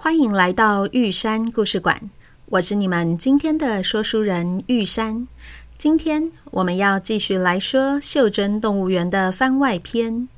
[0.00, 2.08] 欢迎来到玉山故事馆。
[2.46, 5.26] 我是你们今天的说书人玉山。
[5.76, 10.28] 今天我们要继续来说袖珍动物园的番外篇。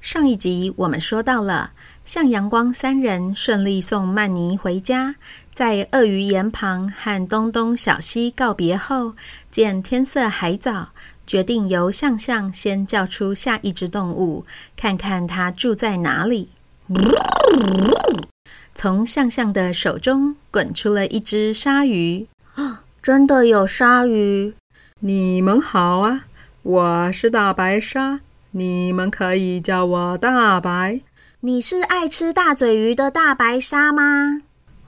[0.00, 1.70] 上一集我们说到了，
[2.04, 5.14] 向阳光三人顺利送曼妮回家，
[5.54, 9.14] 在鳄鱼岩旁和东东、小西告别后，
[9.48, 10.88] 见天色还早。
[11.24, 14.44] 决定由向向先叫出下一只动物，
[14.76, 16.48] 看看它住在哪里。
[18.74, 22.26] 从向向的手中滚出了一只鲨鱼。
[22.54, 24.52] 啊，真的有鲨鱼！
[25.00, 26.24] 你们好啊，
[26.62, 31.00] 我是大白鲨，你们可以叫我大白。
[31.40, 34.42] 你是爱吃大嘴鱼的大白鲨吗？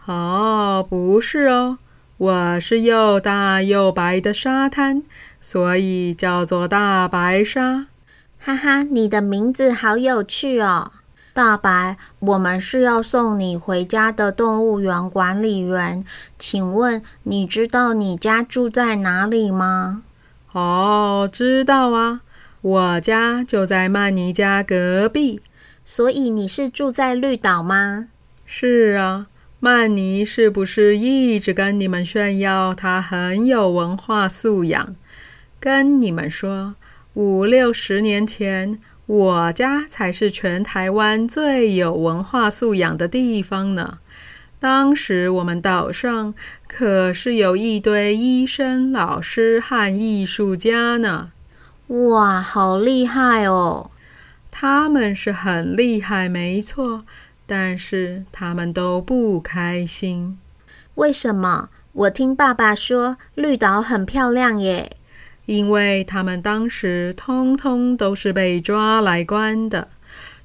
[0.06, 1.78] 哦，不是哦。
[2.18, 5.02] 我是又大又白的沙滩，
[5.40, 7.86] 所以叫做大白鲨。
[8.38, 10.92] 哈哈，你的名字好有趣哦，
[11.36, 11.98] 大白。
[12.20, 16.02] 我们是要送你回家的动物园管理员，
[16.38, 20.02] 请问你知道你家住在哪里吗？
[20.54, 22.22] 哦，知道啊，
[22.62, 25.42] 我家就在曼尼家隔壁。
[25.84, 28.08] 所以你是住在绿岛吗？
[28.46, 29.26] 是啊。
[29.60, 34.94] 曼尼是不是一直跟你们炫耀他很有文化素养？
[35.60, 36.76] 跟你们说，
[37.14, 43.98] 五六十年前，我家才是全台湾最有文化素养的地方呢。
[44.58, 46.34] 当时我们岛上
[46.66, 51.30] 可是有一堆医生、老师和艺术家呢。
[51.88, 53.90] 哇，好厉害哦！
[54.50, 57.04] 他们是很厉害，没错。
[57.46, 60.36] 但是他们都不开心，
[60.96, 61.68] 为什么？
[61.92, 64.96] 我听爸爸说绿岛很漂亮耶。
[65.46, 69.88] 因为他们当时通通都是被抓来关的，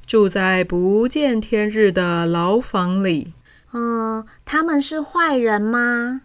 [0.08, 3.34] 住在不见天日的牢房里。
[3.74, 6.22] 嗯，他们是坏人吗？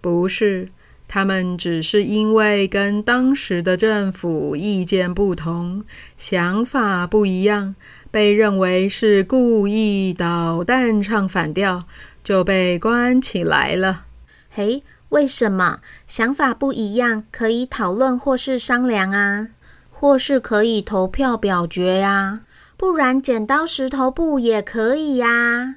[0.00, 0.68] 不是，
[1.08, 5.84] 他们只是因为跟当时的政府意见不同，
[6.16, 7.74] 想法不一样。
[8.12, 11.84] 被认为是故意捣蛋、唱反调，
[12.24, 14.06] 就被关起来了。
[14.50, 15.78] 嘿，为什么？
[16.06, 19.48] 想法不一样，可以讨论或是商量啊，
[19.92, 22.40] 或是可以投票表决呀，
[22.76, 25.76] 不然剪刀石头布也可以呀。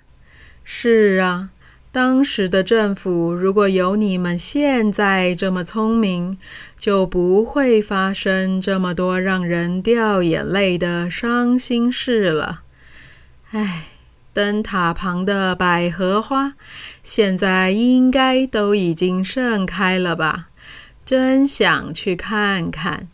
[0.63, 1.49] 是啊。
[1.91, 6.39] 当时的政府如果有你们现在这么聪明，
[6.75, 12.61] 就不会发生这么多让人掉眼泪的伤心事了。
[13.51, 13.83] 唉，
[14.33, 16.53] 灯塔旁的百合花
[17.03, 20.47] 现在应该都已经盛开了吧？
[21.05, 23.07] 真想去看看。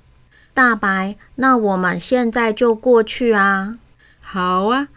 [0.53, 3.78] 大白，那我们现在就过去啊。
[4.22, 4.88] 好啊，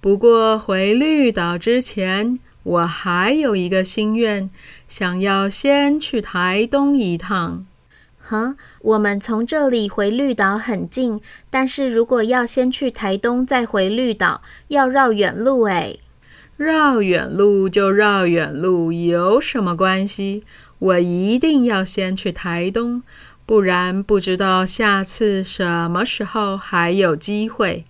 [0.00, 2.38] 不过回绿岛之前。
[2.62, 4.50] 我还有一个心愿，
[4.86, 7.64] 想要先去台东一趟。
[8.30, 11.20] 哈，我们从这里回绿岛很近，
[11.50, 15.96] 但是如果要先去台东再回绿岛，要绕远路哎。
[16.56, 20.44] 绕远路就绕远路，有什么关系？
[20.78, 23.02] 我一定要先去台东，
[23.44, 27.84] 不然不知道下次什么时候还有机会。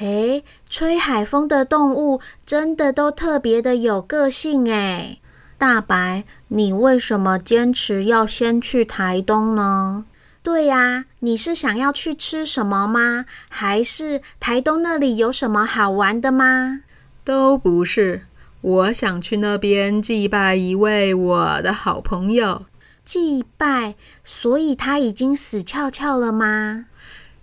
[0.00, 5.18] 诶，吹海风的动物真的都特别的有个性诶。
[5.58, 10.04] 大白，你为什么坚持要先去台东呢？
[10.42, 13.26] 对呀，你是想要去吃什么吗？
[13.50, 16.82] 还是台东那里有什么好玩的吗？
[17.24, 18.22] 都不是，
[18.60, 22.64] 我想去那边祭拜一位我的好朋友。
[23.04, 23.96] 祭拜？
[24.24, 26.86] 所以他已经死翘翘了吗？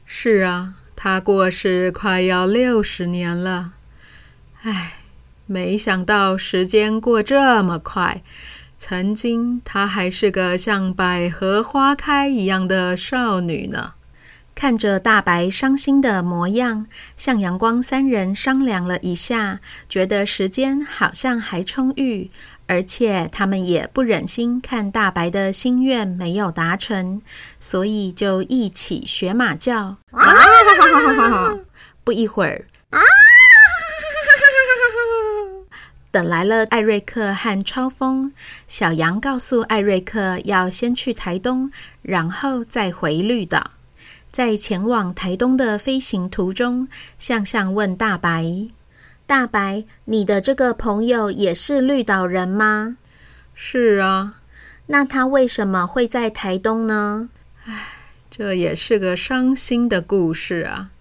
[0.06, 0.76] 是啊。
[0.98, 3.74] 他过世快要六十年了，
[4.64, 4.94] 唉，
[5.46, 8.22] 没想到时间过这么快。
[8.78, 13.94] 曾经她还是个像百合花开一样的少女呢。
[14.54, 16.88] 看着大白伤心的模样，
[17.18, 19.60] 向阳光三人商量了一下，
[19.90, 22.32] 觉得时间好像还充裕。
[22.68, 27.22] 而且他们也不忍心看大白的心愿没有达成，
[27.60, 29.98] 所以就一起学马叫。
[30.12, 30.34] 啊、
[32.04, 33.00] 不一会儿，啊、
[36.16, 38.32] 等来了艾瑞克和超风，
[38.70, 41.70] 小羊告诉艾瑞克要先去台东，
[42.02, 43.72] 然后再回绿岛。
[44.32, 48.46] 在前往台东的飞行途中，向向问大白
[49.28, 52.96] ：“大白，你的这个朋友也是绿岛人吗
[53.54, 54.36] ？”“是啊。
[54.88, 57.30] ”“那他为什么会在台东呢
[57.68, 57.88] ？”“唉，
[58.32, 60.92] 这也是个伤心的故事啊。”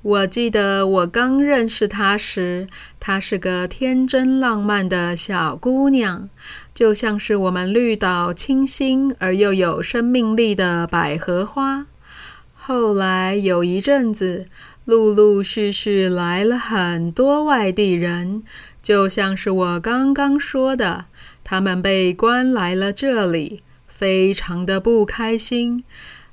[0.00, 2.68] 我记得我刚认识她时，
[3.00, 6.28] 她是个天真浪漫的小姑娘，
[6.72, 11.86] 就像是我们绿岛清新而又有生命力的百合花。
[12.54, 14.46] 后来有一阵子，
[14.84, 18.42] 陆陆续续来了很多外地人，
[18.80, 21.06] 就像是我刚刚说的，
[21.42, 25.82] 他们被关来了这里，非常的不开心。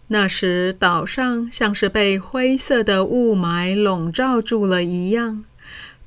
[0.08, 5.44] 那时，岛上像是被灰色的雾霾笼罩住了一样。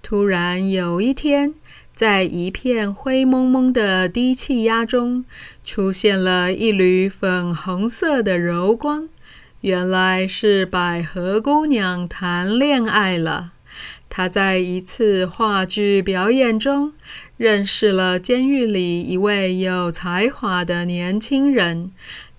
[0.03, 1.53] 突然有一天，
[1.93, 5.25] 在一片灰蒙蒙的低气压中，
[5.65, 9.09] 出现了一缕粉红色的柔光。
[9.63, 13.51] 原来是百合姑娘谈恋爱了。
[14.09, 16.93] 她在一次话剧表演中，
[17.37, 21.91] 认识了监狱里一位有才华的年轻人。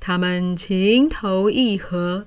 [0.09, 2.25] 他们情投意合，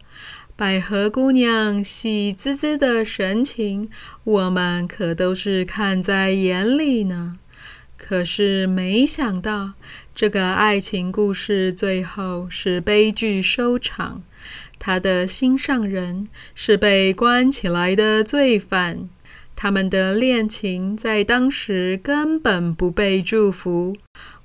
[0.54, 3.90] 百合姑娘喜滋滋的神情，
[4.22, 7.40] 我们可都是看在眼里呢。
[7.98, 9.72] 可是没想到，
[10.14, 14.22] 这个爱情故事最后是悲剧收场。
[14.78, 19.08] 他的心上人是被关起来的罪犯，
[19.56, 23.96] 他们的恋情在当时根本不被祝福。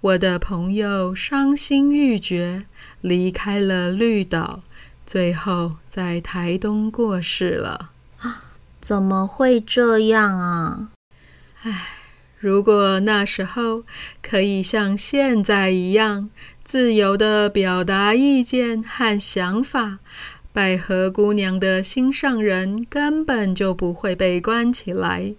[0.02, 2.64] 我的朋友伤心欲绝。
[3.02, 4.62] 离开了绿岛，
[5.06, 7.92] 最后在台东过世了。
[8.20, 8.44] 啊，
[8.82, 10.90] 怎么会这样啊？
[11.62, 11.88] 唉，
[12.40, 13.84] 如果那时候
[14.22, 16.30] 可以像现在一样
[16.64, 20.00] 自由地表达意见和想法，
[20.52, 25.36] 百合姑娘的心上人根本就不会被关起来。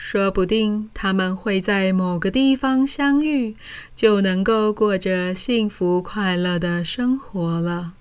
[0.00, 3.56] 说不定他们会在某个地方相遇，
[3.96, 7.94] 就能够过着幸福快乐的生活了。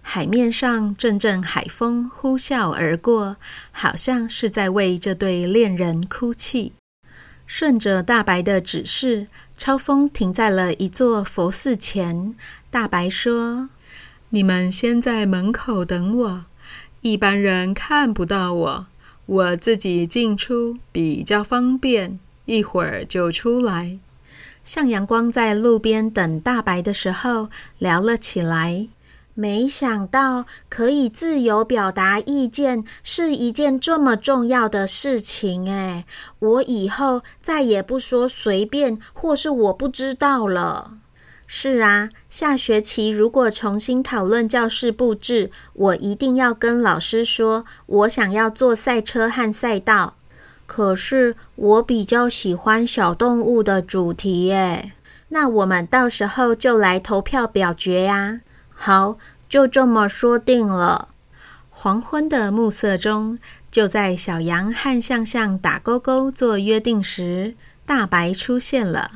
[0.00, 3.36] 海面上阵阵海风呼啸而过，
[3.72, 6.72] 好像是在为这对恋人哭泣。
[7.46, 12.34] 顺着大白的指示，超风停在了一座佛寺前。
[12.70, 13.68] 大白说
[14.30, 16.44] ：“你们先在门口等我，
[17.02, 18.86] 一般人看不到我。”
[19.26, 23.98] 我自己进出比较方便，一会儿就出来。
[24.62, 27.48] 向阳光在路边等大白的时候
[27.78, 28.88] 聊了起来。
[29.36, 36.06] 没想到可以自由表达意见是一件这么重要的事情哎！
[36.38, 40.98] 我以后再也不说随便或是我不知道了。
[41.56, 50.16] 是啊，下学期如果重新讨论教室布置，我一定要跟老师说，我想要做赛车和赛道。
[50.66, 54.94] 可是我比较喜欢小动物的主题耶。
[55.28, 58.40] 那我们到时候就来投票表决呀。
[58.74, 59.16] 好，
[59.48, 61.10] 就这么说定了。
[61.70, 63.38] 黄昏的暮色中，
[63.70, 67.54] 就在小羊和向向打勾勾做约定时，
[67.86, 69.12] 大白出现了。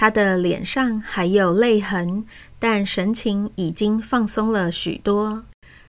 [0.00, 2.24] 他的脸上还有泪痕，
[2.58, 5.44] 但神情已经放松了许多。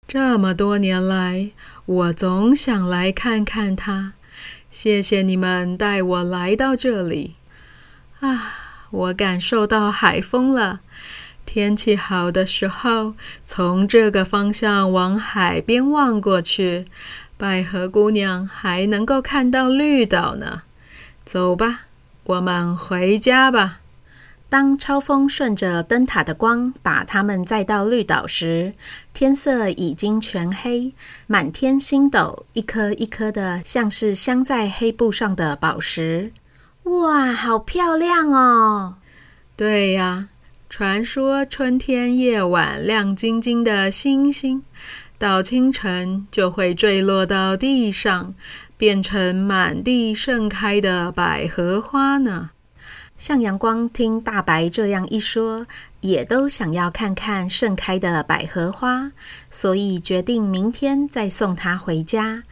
[0.07, 1.51] 这么多年来，
[1.87, 4.13] 我总想来看看他。
[4.71, 7.35] 谢谢你们带我来到这里。
[8.21, 8.55] 啊，
[8.91, 10.83] 我感受到海风了。
[11.45, 13.15] 天气好的时候，
[13.45, 16.85] 从这个方向往海边望过去，
[17.37, 20.63] 百合姑娘还能够看到绿岛呢。
[21.25, 21.81] 走吧，
[22.23, 23.81] 我们回家吧。
[24.49, 28.75] 当超风顺着灯塔的光把他们载到绿岛时，
[29.13, 30.93] 天色已经全黑，
[31.27, 36.33] 满天星斗一颗一颗的，像是镶在黑布上的宝石。
[36.85, 38.95] 哇，好漂亮哦！
[39.57, 40.29] 对呀，
[40.71, 44.63] 传说春天夜晚亮晶晶的星星，
[45.19, 48.35] 到清晨就会坠落到地上，
[48.77, 52.51] 变成满地盛开的百合花呢。
[53.19, 55.67] 向阳光听大白这样一说，
[56.01, 59.11] 也都想要看看盛开的百合花，
[59.51, 62.43] 所以决定明天再送他回家。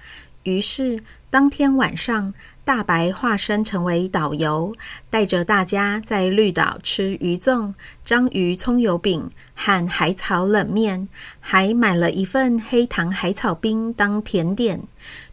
[0.45, 2.33] 于是当天晚上，
[2.65, 4.75] 大白化身成为导游，
[5.11, 11.09] 带着大家在绿岛吃鱼粽、章鱼葱油饼和海草冷面，
[11.41, 14.81] 还买了一份黑糖海草冰当甜点。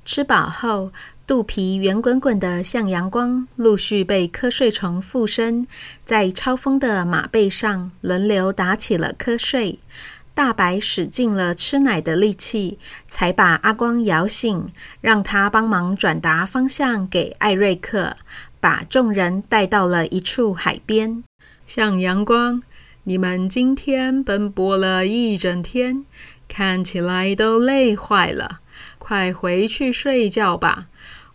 [0.04, 0.92] 吃饱后，
[1.32, 5.66] 肚皮圆滚滚的向阳光陆续被瞌睡虫附身，
[6.04, 9.80] 在超丰的马背上轮流打起了瞌睡。
[10.34, 14.68] 大白使尽了吃奶的力气，才把阿光摇醒，
[15.00, 18.18] 让他帮忙转达方向给艾瑞克，
[18.60, 21.24] 把众人带到了一处海边。
[21.66, 22.62] 向阳光，
[23.06, 26.04] 你们今天奔波了一整天，
[26.50, 28.60] 看起来都累坏了，
[28.98, 30.88] 快回去睡觉吧。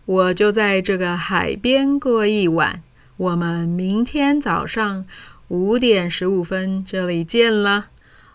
[0.07, 2.81] 我就在这个海边过一晚，
[3.17, 5.05] 我们明天早上
[5.49, 7.87] 五点十五分这里见了。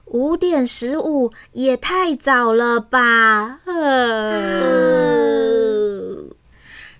[0.04, 3.60] 五点十五也太早了吧！
[3.64, 3.86] 呃，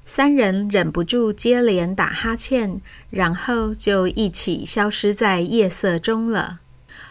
[0.07, 6.61] 三人忍不住接连打哈欠，然后就一起消失在夜色中了。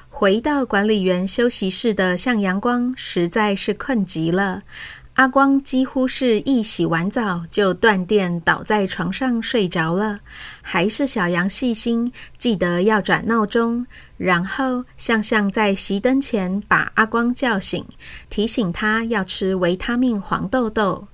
[0.09, 4.63] 回到管理员休息室的向阳光实在是困极了。
[5.15, 10.21] 阿光几乎是一洗完澡就断电倒在床上睡着了，
[10.61, 13.85] 还是小羊细心记得要转闹钟，
[14.17, 17.85] 然后向向在熄灯前把阿光叫醒，
[18.29, 21.09] 提醒他要吃维他命黄豆豆。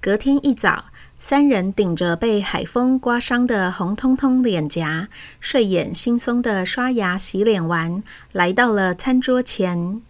[0.00, 0.86] 隔天一早，
[1.18, 5.08] 三人顶着被海风刮伤的红彤彤脸颊，
[5.40, 10.00] 睡眼惺忪的刷牙洗脸完，来到了餐桌前。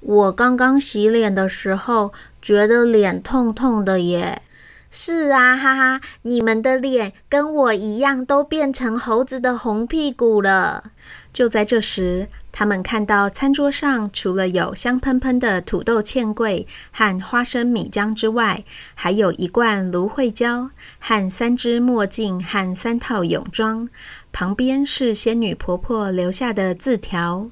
[0.00, 4.42] 我刚刚洗脸的时候，觉得脸痛痛的耶。
[4.90, 10.92] 是啊，哈哈，你们的脸跟我一样，都变成猴子的红屁股了。
[11.30, 18.64] 就在这时，他们看到餐桌上除了有香喷喷的土豆堑桂和花生米浆之外，
[18.94, 23.90] 还有一罐芦荟胶和三只墨镜和三套泳装，
[24.32, 27.50] 旁边是仙女婆婆留下的字条。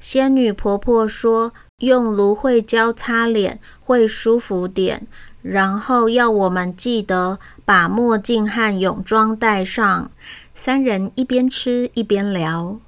[0.00, 5.06] 仙女婆婆说，用芦荟胶擦脸会舒服点，
[5.42, 10.10] 然后要我们记得把墨镜和泳装戴上。
[10.52, 12.80] 三人一边吃一边聊。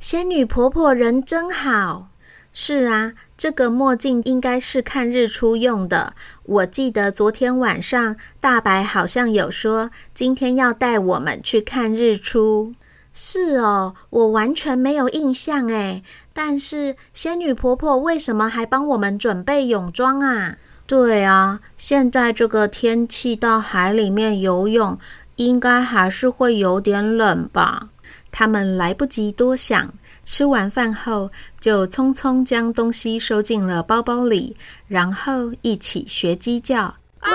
[0.00, 2.08] 仙女婆婆人真好。
[2.52, 6.14] 是啊，这个墨镜应该是看日出用的。
[6.42, 12.74] 我记得昨天晚上大白好像有说，今天要带我们去看日出。
[13.14, 16.02] 是哦，我完全没有印象诶。
[16.32, 20.56] 但是仙女婆婆为什么还帮我们准备泳装啊？
[20.86, 24.98] 对啊，现在这个天气到海里面游泳，
[25.36, 27.88] 应该还是会有点冷吧？
[28.30, 29.92] 他们来不及多想，
[30.24, 34.56] 吃完饭后就匆匆将东西收进了包包里，
[34.88, 36.96] 然后一起学鸡叫。
[37.20, 37.32] 咕咕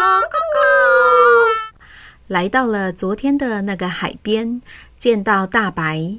[2.28, 4.62] 来到了昨天的那个海边，
[4.98, 6.18] 见到大白，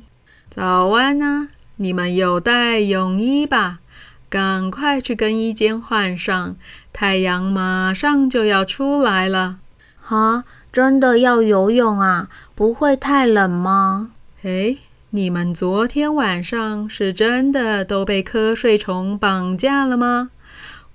[0.48, 1.48] 早安啊！
[1.80, 3.78] 你们有带泳衣吧？
[4.28, 6.56] 赶快去更衣间换上，
[6.92, 9.58] 太阳马上就要出来了。
[10.00, 12.28] 哈，真的要游泳啊？
[12.54, 14.10] 不会太冷吗？
[14.42, 14.78] 诶，
[15.10, 20.30] 你们昨天晚上是真的都被瞌睡虫绑架了吗？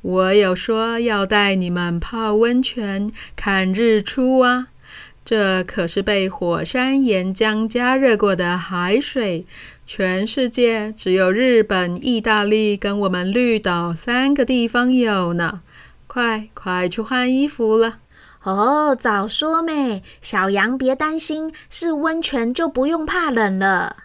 [0.02, 4.68] 我有说要带你们泡温泉、看日出啊。
[5.26, 9.46] 这可是被火山岩浆加热过的海水，
[9.96, 15.62] 全世界只有日本、意大利跟我们绿岛三个地方有呢。
[16.08, 18.00] 快快去换衣服了！
[18.42, 23.98] 哦，早说没，小羊别担心，是温泉就不用怕冷了。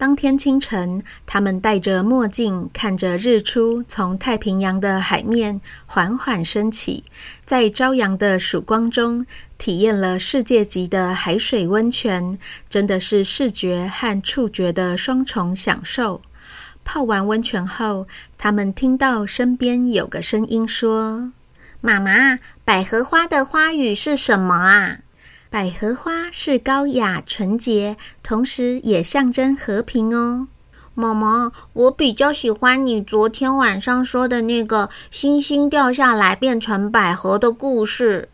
[0.00, 7.04] 当天清晨，他们戴着墨镜，看着日出从太平洋的海面缓缓升起，
[7.44, 9.26] 在朝阳的曙光中，
[9.58, 12.38] 体验了世界级的海水温泉，
[12.70, 16.22] 真的是视觉和触觉的双重享受。
[16.82, 21.30] 泡完温泉后，他们听到身边有个声音说
[21.82, 25.00] ：“妈妈，百合花的花语是什么啊？”
[25.52, 30.46] 百合花是高雅纯洁，同时也象征和平哦。
[30.94, 38.28] 妈妈，我比较喜欢你昨天晚上说的那个星星掉下来变成百合的故事。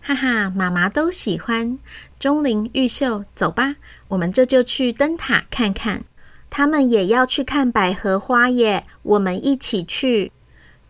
[0.00, 1.76] 哈哈，妈妈都喜欢。
[2.20, 3.74] 钟灵、玉秀，走吧，
[4.06, 6.04] 我们这就去灯塔看看。
[6.50, 10.30] 他们也要去看百合花耶，我们一起去。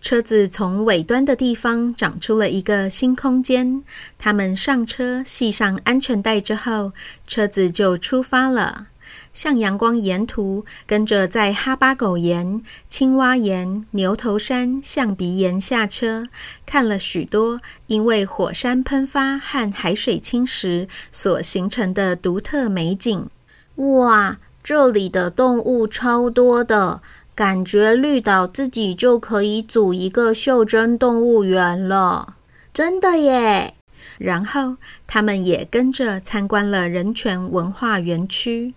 [0.00, 3.82] 车子从尾端的地方长出了一个新空间。
[4.16, 6.92] 他们上车，系上安全带之后，
[7.26, 8.86] 车子就出发了。
[9.32, 16.26] 向阳光沿途跟着在哈巴狗岩、青蛙岩、牛头山、象鼻岩下车，
[16.66, 23.28] 看了许多因为火山喷发和海水侵蚀所形成的独特美景。
[23.76, 27.00] 哇，这里的动物超多的！
[27.38, 32.34] 感觉绿岛自己就可以组一个袖珍动物园了，
[32.74, 33.74] 真的耶！
[34.18, 34.74] 然后
[35.06, 38.74] 他们也跟着参观了人权文化园区。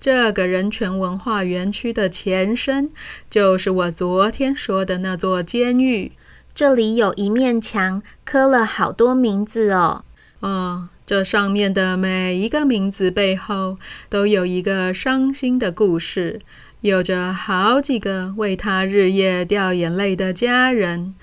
[0.00, 2.90] 这个人权文化园区的前身
[3.30, 6.10] 就是我昨天说的那座监狱。
[6.52, 10.04] 这里有一面墙刻了好多名字哦。
[10.40, 16.40] 哦，这上面的每一个名字背后都有一个伤心的故事。
[16.82, 21.14] 有着好几个为他日夜掉眼泪的家人，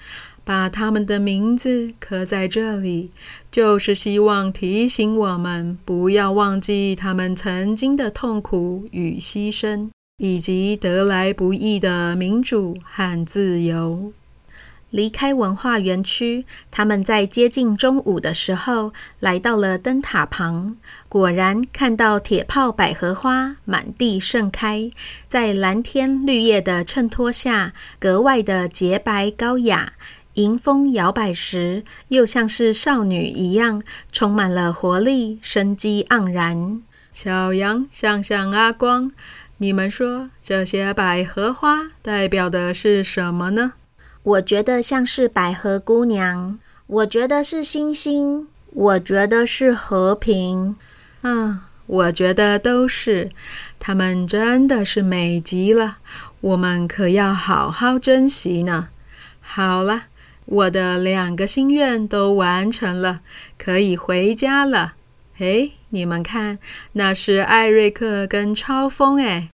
[0.44, 3.10] 把他们的名字刻在这里，
[3.52, 14.14] 就是希望提醒我们不要忘记他们曾经的痛苦与牺牲，以及得来不易的民主和自由。
[14.89, 20.77] 离开文化园区，他们在接近中午的时候来到了灯塔旁。
[21.10, 24.89] 果然看到铁炮百合花满地盛开，
[25.27, 29.94] 在蓝天绿叶的衬托下，格外的洁白高雅。
[30.34, 36.84] 迎风摇摆时，又像是少女一样，充满了活力，生机盎然。
[37.12, 39.12] 小羊、向向、阿光，
[39.58, 43.74] 你们说这些百合花代表的是什么呢？
[44.27, 50.75] 我觉得像是百合姑娘，我觉得是星星，我觉得是和平，
[51.22, 53.29] 嗯，我觉得都是，
[53.79, 56.00] 它们真的是美极了，
[56.41, 58.89] 我们可要好好珍惜呢。
[59.39, 60.07] 好了，
[60.43, 63.22] 我的两个心愿都完成了，
[63.57, 64.96] 可以回家了。
[65.38, 66.60] 诶，你们看，
[66.91, 69.48] 那是艾瑞克跟超风诶。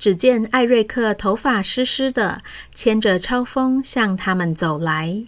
[0.00, 2.40] 只见艾瑞克头发湿湿的，
[2.74, 5.24] 牵着超风向他们走来。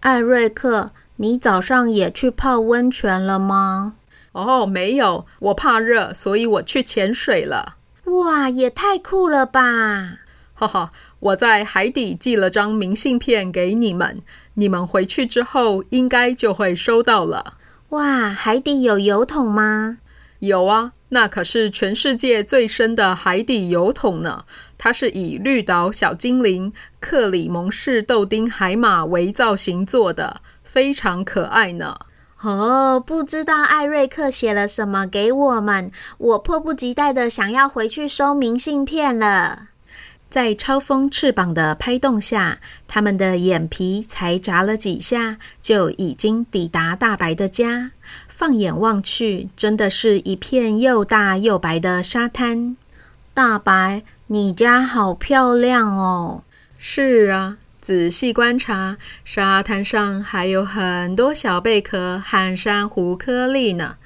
[0.00, 3.96] 艾瑞克，你早上也去泡温泉了吗？
[4.32, 7.76] 哦，没有，我怕热，所以我去潜水了。
[8.04, 10.20] 哇，也太酷了吧！
[10.54, 14.22] 哈哈，我在海底寄了张明信片给你们，
[14.54, 17.58] 你们回去之后应该就会收到了。
[17.90, 19.98] 哇，海底有油桶吗？
[20.38, 20.92] 有啊。
[21.10, 24.44] 那可是全世界最深的海底油桶呢！
[24.76, 31.94] 它是以绿岛小精灵克里蒙氏豆丁海马为造型做的，非常可爱呢。
[32.40, 39.68] 哦，不知道艾瑞克写了什么给我们，我迫不及待的想要回去收明信片了。
[40.28, 47.92] 在超风翅膀的拍动下，他们的眼皮才眨了几下，就已经抵达大白的家。
[48.36, 52.76] 放眼望去，真的是一片又大又白的沙滩。
[53.32, 56.42] 大白，你家好漂亮哦！
[56.76, 63.98] 是啊，仔细观察，沙滩上还有很多小贝壳和珊瑚颗粒呢。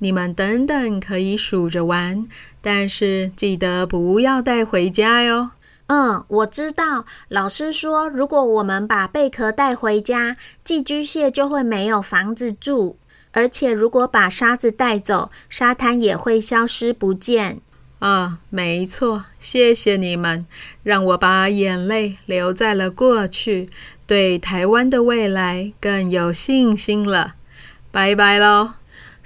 [0.00, 2.26] 你们等等可以数着玩，
[2.60, 5.50] 但是记得不要带回家哟。
[5.86, 7.04] 嗯，我知道。
[7.28, 12.96] 老师说，如果我们把贝壳带回家，寄居蟹就会没有房子住。
[13.32, 17.60] 而且，如果把沙子带走，沙滩也会消失不见。
[17.98, 19.24] 啊，没错。
[19.38, 20.46] 谢谢你们，
[20.82, 23.70] 让我把眼泪留在了过去，
[24.06, 27.34] 对台湾的未来更有信心了。
[27.90, 28.77] 拜拜喽。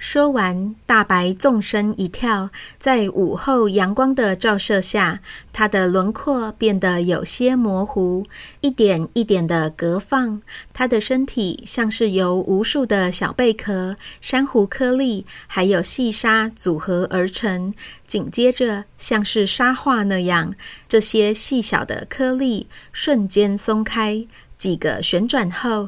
[0.05, 5.21] 说完，大白纵身一跳，在午后阳光的照射下，
[5.53, 8.25] 它的轮廓变得有些模糊，
[8.59, 10.41] 一点一点的隔放。
[10.73, 17.73] 它的身体像是由无数的小贝壳、珊瑚颗粒还有细沙组合而成。
[18.05, 20.53] 紧接着，像是沙画那样，
[20.89, 25.87] 这些细小的颗粒瞬间松开，几个旋转后。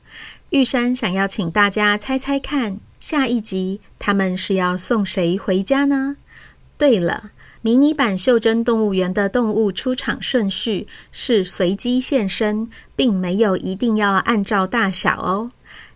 [0.51, 6.17] 玉山想要请大家猜猜看，下一集他们是要送谁回家呢？
[6.77, 15.51] 对了，迷你版袖珍动物园的动物出场顺序是随机现身，并没有一定要按照大小哦。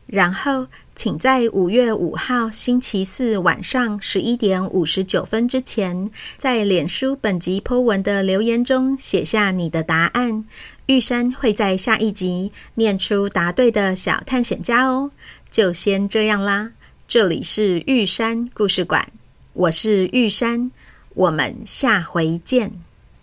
[0.06, 10.46] 然后，请在五月五号星期四晚上十一点五十九分之前，在脸书本集 po 文的留言中写下你的答案。
[10.88, 15.10] 玉山会在下一集念出答对的小探险家哦。
[15.50, 16.72] 就先这样啦，
[17.08, 19.08] 这里是玉山故事馆，
[19.54, 20.70] 我是玉山，
[21.16, 22.85] 我们下回见。